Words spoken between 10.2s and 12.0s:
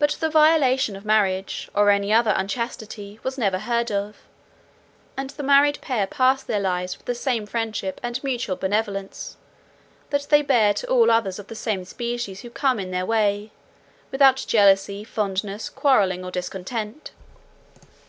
they bear to all others of the same